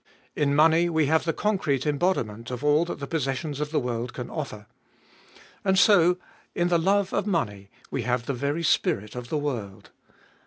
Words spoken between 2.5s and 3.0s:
all that